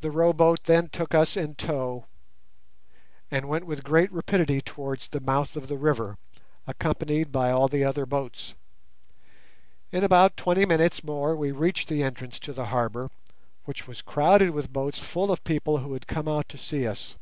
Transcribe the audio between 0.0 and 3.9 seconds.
The row boat then took us in tow, and went with